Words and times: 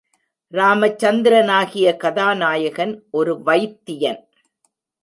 ராமச்சந்திரனாகிய 0.53 1.97
கதாநாயகன் 1.97 3.03
ஒரு 3.11 3.41
வைத்தியன். 3.45 4.21